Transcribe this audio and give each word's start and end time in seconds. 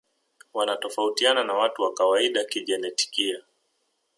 Wanatofautiana 0.53 1.43
na 1.43 1.53
watu 1.53 1.81
wa 1.81 1.93
kawaida 1.93 2.43
kijenetikia 2.45 3.41